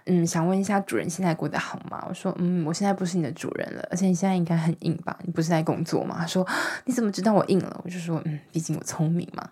[0.06, 2.06] 嗯，想问一下主人现在过得好吗？
[2.08, 5.18] 我说，嗯，我现在不是你的主人了，而且你现在应该很硬吧？
[5.24, 6.18] 你不是在工作吗？
[6.20, 6.46] 他说，
[6.86, 7.82] 你怎么知道我硬了？
[7.84, 9.50] 我就说，嗯，毕竟我聪明嘛。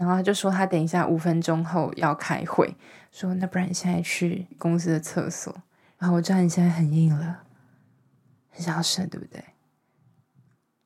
[0.00, 2.74] 然后他就说他等一下五分钟后要开会，
[3.12, 5.54] 说那不然你现在去公司的厕所。
[5.98, 7.42] 然后我知道你现在很硬了，
[8.48, 9.44] 很想要射，对不对？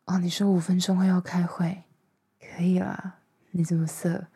[0.06, 1.84] 哦，你说五分钟后要开会，
[2.40, 3.20] 可以啦。
[3.52, 4.26] 你怎么色，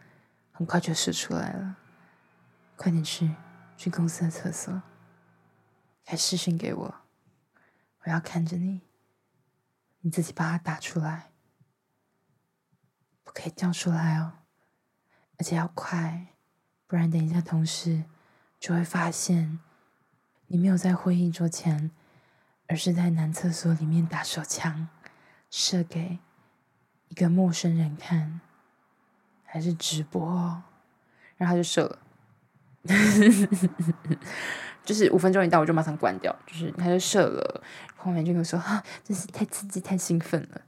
[0.53, 1.77] 很快就射出来了。
[2.77, 3.35] 快点去，
[3.77, 4.81] 去公司的厕所，
[6.05, 6.95] 开视讯给我，
[8.05, 8.83] 我要看着你，
[10.03, 11.33] 你自己把它打出来，
[13.25, 14.35] 不可以叫出来哦。
[15.39, 16.27] 而且要快，
[16.87, 18.05] 不然等一下同事
[18.59, 19.61] 就会发现
[20.49, 21.91] 你没有在会议桌前，
[22.67, 24.89] 而是在男厕所里面打手枪，
[25.49, 26.19] 射给
[27.09, 28.41] 一个陌生人看，
[29.45, 30.65] 还是直播哦，
[31.37, 31.99] 然后他就射了，
[34.85, 37.63] 就是五分钟一到我就马上关掉，就是他就射了，
[37.97, 40.63] 后面就跟我说啊，真是太刺激、太兴奋了。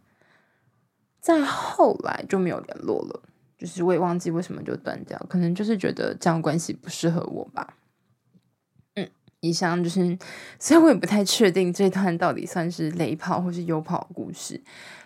[1.20, 3.22] 再后来就没有联络了。
[3.60, 7.76] 就是我也忘记为什么就断掉，可能就是觉得这样关系不适合我吧。
[8.94, 9.06] 嗯，
[9.40, 10.18] 以上就是，
[10.58, 14.62] 所以我也不太确定这段到底算是雷炮或是优炮的故事。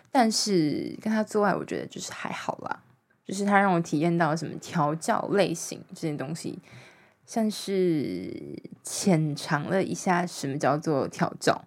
[0.09, 2.81] 但是跟他做爱，我觉得就是还好啦。
[3.25, 6.57] 就是他让我体验到什么调教类型这些东西，
[7.25, 8.31] 像是
[8.81, 11.65] 浅尝了一下什么叫做调教。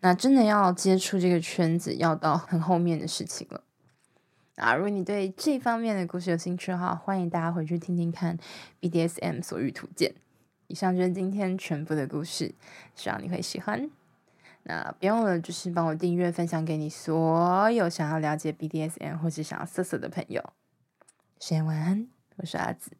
[0.00, 3.62] 那真的要接触这个圈子，要到很后面的事情了。
[4.62, 8.38] 啊，如果你对这方面的故事有兴趣的话，欢迎大家回去听听看
[8.80, 10.08] 《BDSM 所遇图鉴》，
[10.68, 12.54] 以上就是今天全部的故事，
[12.94, 13.90] 希望你会喜欢。
[14.62, 20.52] 那别忘了，就是帮我订阅、分享给你所有想要了解 BDSM 或者想要色色的朋友。
[21.40, 22.06] 先晚安，
[22.36, 22.92] 我是阿紫。